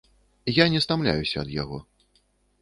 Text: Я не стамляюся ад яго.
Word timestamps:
Я 0.59 0.65
не 0.75 0.81
стамляюся 0.85 1.43
ад 1.45 1.53
яго. 1.61 1.77